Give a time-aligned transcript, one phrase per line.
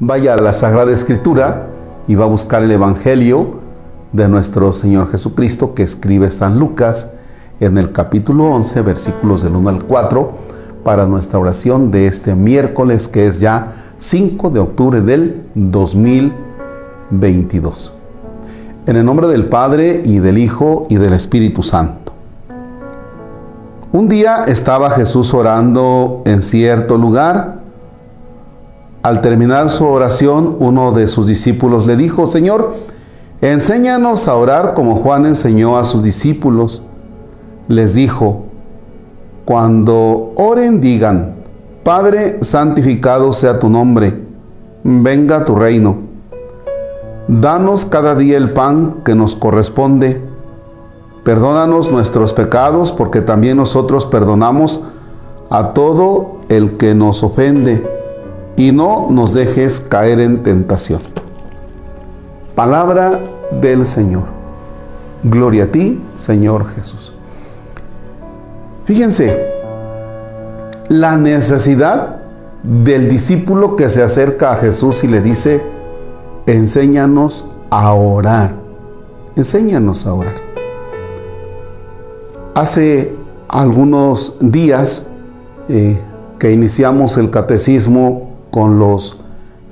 [0.00, 1.66] vaya a la Sagrada Escritura
[2.08, 3.60] y va a buscar el Evangelio
[4.12, 7.10] de nuestro Señor Jesucristo que escribe San Lucas
[7.60, 10.30] en el capítulo 11, versículos del 1 al 4,
[10.82, 17.92] para nuestra oración de este miércoles que es ya 5 de octubre del 2022.
[18.86, 22.14] En el nombre del Padre y del Hijo y del Espíritu Santo.
[23.92, 27.59] Un día estaba Jesús orando en cierto lugar.
[29.02, 32.74] Al terminar su oración, uno de sus discípulos le dijo, Señor,
[33.40, 36.82] enséñanos a orar como Juan enseñó a sus discípulos.
[37.68, 38.44] Les dijo,
[39.44, 41.36] cuando oren digan,
[41.82, 44.22] Padre, santificado sea tu nombre,
[44.84, 46.10] venga tu reino
[47.32, 50.20] Danos cada día el pan que nos corresponde.
[51.22, 54.80] Perdónanos nuestros pecados porque también nosotros perdonamos
[55.48, 57.88] a todo el que nos ofende
[58.60, 61.00] y no nos dejes caer en tentación.
[62.54, 63.18] Palabra
[63.58, 64.24] del Señor.
[65.22, 67.14] Gloria a ti, Señor Jesús.
[68.84, 69.46] Fíjense,
[70.88, 72.20] la necesidad
[72.62, 75.62] del discípulo que se acerca a Jesús y le dice,
[76.44, 78.56] enséñanos a orar.
[79.36, 80.34] Enséñanos a orar.
[82.54, 83.16] Hace
[83.48, 85.06] algunos días
[85.70, 85.98] eh,
[86.38, 89.18] que iniciamos el catecismo con los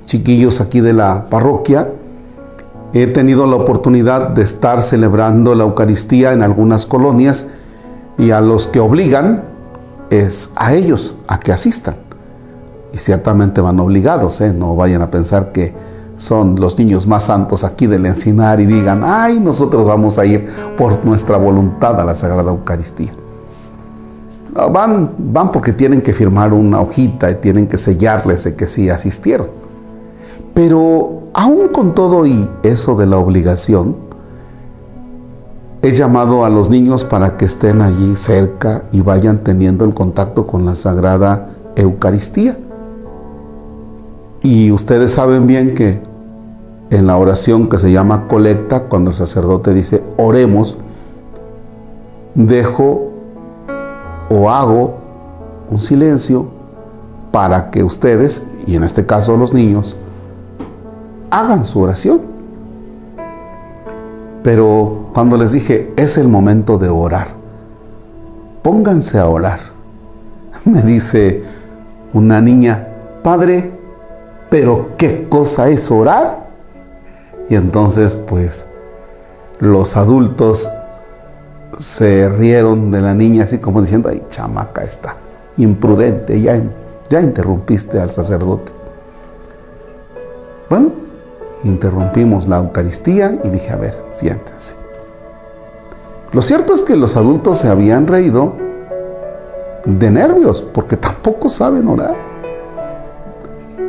[0.05, 1.89] chiquillos aquí de la parroquia,
[2.93, 7.45] he tenido la oportunidad de estar celebrando la Eucaristía en algunas colonias
[8.17, 9.43] y a los que obligan
[10.09, 11.97] es a ellos a que asistan.
[12.91, 14.51] Y ciertamente van obligados, ¿eh?
[14.51, 15.73] no vayan a pensar que
[16.15, 20.47] son los niños más santos aquí del encinar y digan, ay, nosotros vamos a ir
[20.75, 23.11] por nuestra voluntad a la Sagrada Eucaristía.
[24.53, 28.89] Van, van porque tienen que firmar una hojita y tienen que sellarles de que sí
[28.89, 29.47] asistieron.
[30.53, 33.95] Pero aún con todo y eso de la obligación,
[35.81, 40.45] he llamado a los niños para que estén allí cerca y vayan teniendo el contacto
[40.45, 41.45] con la Sagrada
[41.75, 42.57] Eucaristía.
[44.41, 46.01] Y ustedes saben bien que
[46.89, 50.77] en la oración que se llama colecta, cuando el sacerdote dice oremos,
[52.35, 53.08] dejo
[54.29, 54.97] o hago
[55.69, 56.47] un silencio
[57.31, 59.95] para que ustedes, y en este caso los niños,
[61.31, 62.21] hagan su oración.
[64.43, 67.27] Pero cuando les dije, es el momento de orar,
[68.63, 69.59] pónganse a orar.
[70.65, 71.43] Me dice
[72.13, 72.87] una niña,
[73.23, 73.71] Padre,
[74.49, 76.49] pero ¿qué cosa es orar?
[77.49, 78.65] Y entonces pues
[79.59, 80.69] los adultos
[81.79, 85.15] se rieron de la niña así como diciendo, ay, chamaca está,
[85.57, 86.61] imprudente, ya,
[87.09, 88.71] ya interrumpiste al sacerdote.
[90.69, 90.91] Bueno,
[91.63, 94.75] interrumpimos la Eucaristía y dije, a ver, siéntense.
[96.33, 98.53] Lo cierto es que los adultos se habían reído
[99.85, 102.15] de nervios porque tampoco saben orar.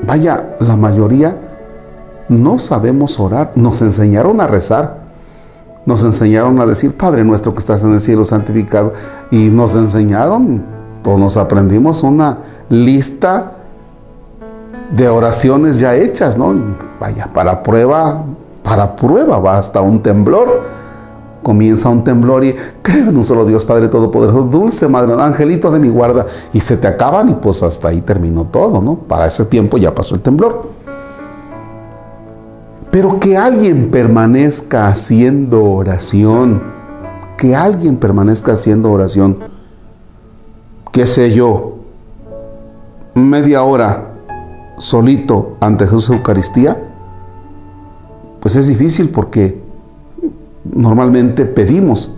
[0.06, 1.36] Vaya, la mayoría
[2.28, 3.52] no sabemos orar.
[3.56, 4.99] Nos enseñaron a rezar.
[5.86, 8.92] Nos enseñaron a decir, Padre nuestro que estás en el cielo, santificado.
[9.30, 10.62] Y nos enseñaron,
[11.04, 13.52] o nos aprendimos una lista
[14.94, 16.54] de oraciones ya hechas, ¿no?
[17.00, 18.24] Vaya, para prueba,
[18.62, 20.60] para prueba va hasta un temblor.
[21.42, 25.80] Comienza un temblor y creo en un solo Dios Padre Todopoderoso, dulce Madre, angelito de
[25.80, 28.96] mi guarda, y se te acaban y pues hasta ahí terminó todo, ¿no?
[28.96, 30.79] Para ese tiempo ya pasó el temblor.
[32.90, 36.62] Pero que alguien permanezca haciendo oración,
[37.38, 39.38] que alguien permanezca haciendo oración,
[40.90, 41.76] qué sé yo,
[43.14, 44.08] media hora
[44.78, 46.82] solito ante Jesús Eucaristía,
[48.40, 49.62] pues es difícil porque
[50.64, 52.16] normalmente pedimos.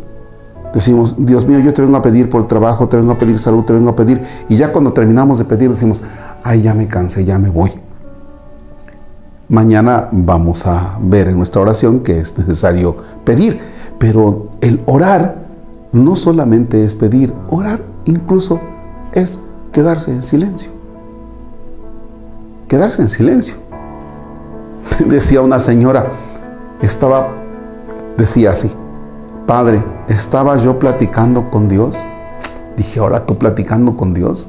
[0.73, 3.39] Decimos, Dios mío, yo te vengo a pedir por el trabajo, te vengo a pedir
[3.39, 4.23] salud, te vengo a pedir.
[4.49, 6.03] Y ya cuando terminamos de pedir decimos,
[6.43, 7.73] ay, ya me cansé, ya me voy.
[9.53, 13.61] Mañana vamos a ver en nuestra oración que es necesario pedir,
[13.99, 15.45] pero el orar
[15.93, 18.63] no solamente es pedir, orar incluso
[19.13, 19.41] es
[19.71, 20.73] quedarse en silencio.
[22.67, 23.57] Quedarse en silencio.
[25.07, 26.07] Decía una señora,
[26.81, 27.29] estaba,
[28.17, 28.73] decía así,
[29.47, 32.03] Padre, ¿estaba yo platicando con Dios?
[32.79, 34.49] Dije, ahora tú platicando con Dios.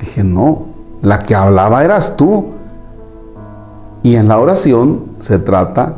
[0.00, 0.68] Dije, no,
[1.02, 2.61] la que hablaba eras tú
[4.02, 5.96] y en la oración se trata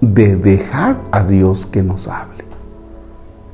[0.00, 2.44] de dejar a Dios que nos hable.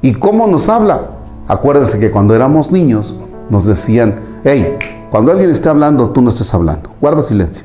[0.02, 1.10] ¿Y cómo nos habla?
[1.46, 3.14] Acuérdense que cuando éramos niños
[3.50, 4.76] nos decían, hey,
[5.10, 7.64] cuando alguien esté hablando, tú no estés hablando, guarda silencio.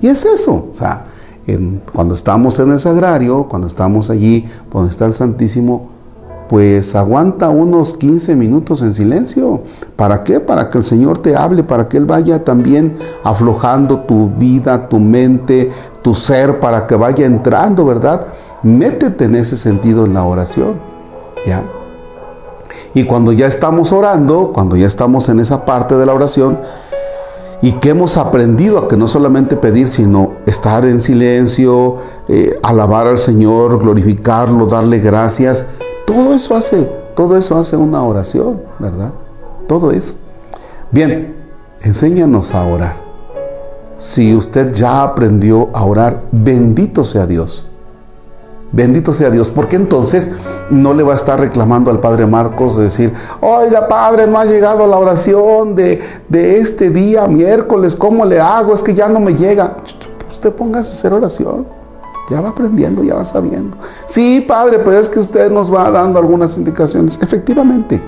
[0.00, 1.04] Y es eso, o sea,
[1.92, 5.90] cuando estamos en el sagrario, cuando estamos allí donde está el Santísimo,
[6.48, 9.62] pues aguanta unos 15 minutos en silencio.
[9.96, 10.40] ¿Para qué?
[10.40, 12.94] Para que el Señor te hable, para que Él vaya también
[13.24, 15.70] aflojando tu vida, tu mente,
[16.02, 18.26] tu ser, para que vaya entrando, ¿verdad?
[18.62, 20.76] Métete en ese sentido en la oración,
[21.46, 21.64] ¿ya?
[22.94, 26.58] Y cuando ya estamos orando, cuando ya estamos en esa parte de la oración,
[27.62, 31.96] y que hemos aprendido a que no solamente pedir, sino estar en silencio,
[32.28, 35.64] eh, alabar al Señor, glorificarlo, darle gracias,
[36.06, 39.12] todo eso hace, todo eso hace una oración, ¿verdad?
[39.66, 40.14] Todo eso.
[40.90, 41.34] Bien,
[41.82, 42.96] enséñanos a orar.
[43.98, 47.66] Si usted ya aprendió a orar, bendito sea Dios.
[48.72, 50.30] Bendito sea Dios, porque entonces
[50.70, 54.44] no le va a estar reclamando al Padre Marcos de decir, oiga Padre, no ha
[54.44, 58.74] llegado la oración de, de este día, miércoles, ¿cómo le hago?
[58.74, 59.76] Es que ya no me llega.
[60.28, 61.66] Usted póngase a hacer oración.
[62.30, 63.76] Ya va aprendiendo, ya va sabiendo.
[64.06, 67.18] Sí, Padre, pero es que usted nos va dando algunas indicaciones.
[67.22, 68.02] Efectivamente.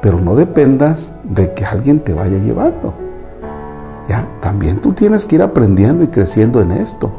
[0.00, 2.94] Pero no dependas de que alguien te vaya llevando.
[4.08, 7.12] Ya, también tú tienes que ir aprendiendo y creciendo en esto.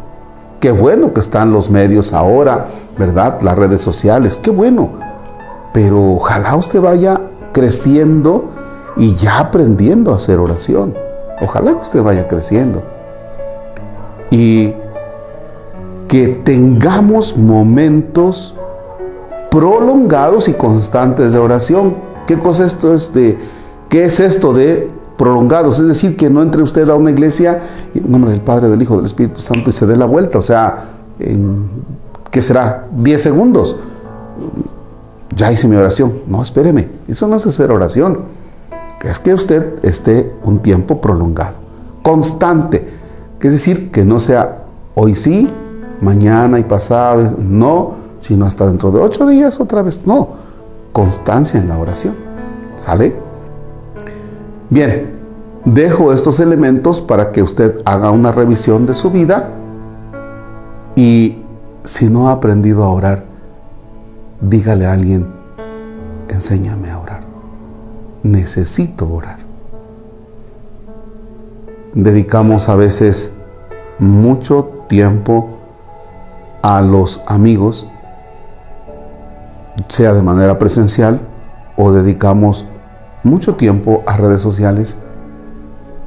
[0.59, 2.67] Qué bueno que están los medios ahora,
[2.97, 3.41] ¿verdad?
[3.41, 4.91] Las redes sociales, qué bueno.
[5.73, 7.19] Pero ojalá usted vaya
[7.53, 8.45] creciendo
[8.97, 10.93] y ya aprendiendo a hacer oración.
[11.41, 12.83] Ojalá que usted vaya creciendo.
[14.29, 14.73] Y
[16.13, 18.53] que tengamos momentos
[19.49, 21.95] prolongados y constantes de oración.
[22.27, 23.35] ¿Qué cosa esto es de
[23.89, 25.79] qué es esto de prolongados?
[25.79, 27.57] Es decir, que no entre usted a una iglesia
[27.95, 30.43] en nombre del Padre, del Hijo, del Espíritu Santo y se dé la vuelta, o
[30.43, 30.83] sea,
[31.17, 31.67] en
[32.29, 32.85] ¿qué será?
[32.95, 33.75] 10 segundos.
[35.35, 36.19] Ya hice mi oración.
[36.27, 36.89] No, espéreme.
[37.07, 38.19] Eso no es hacer oración.
[39.03, 41.55] Es que usted esté un tiempo prolongado,
[42.03, 42.85] constante.
[43.41, 44.59] Es decir, que no sea
[44.93, 45.49] hoy sí,
[46.01, 50.29] mañana y pasado, no, sino hasta dentro de ocho días otra vez, no,
[50.91, 52.15] constancia en la oración,
[52.77, 53.15] ¿sale?
[54.69, 55.13] Bien,
[55.65, 59.49] dejo estos elementos para que usted haga una revisión de su vida
[60.95, 61.37] y
[61.83, 63.25] si no ha aprendido a orar,
[64.41, 65.27] dígale a alguien,
[66.29, 67.21] enséñame a orar,
[68.23, 69.39] necesito orar.
[71.93, 73.31] Dedicamos a veces
[73.99, 75.52] mucho tiempo
[76.63, 77.87] a los amigos,
[79.89, 81.19] sea de manera presencial
[81.75, 82.65] o dedicamos
[83.21, 84.97] mucho tiempo a redes sociales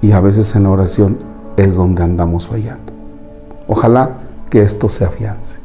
[0.00, 1.18] y a veces en la oración
[1.56, 2.92] es donde andamos fallando.
[3.68, 4.14] Ojalá
[4.48, 5.58] que esto se afiance.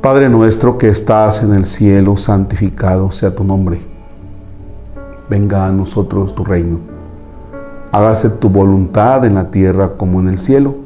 [0.00, 3.80] Padre nuestro que estás en el cielo, santificado sea tu nombre.
[5.30, 6.80] Venga a nosotros tu reino.
[7.92, 10.85] Hágase tu voluntad en la tierra como en el cielo.